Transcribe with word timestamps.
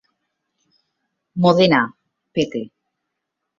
Modena, 1.43 1.81
Pt. 2.33 2.53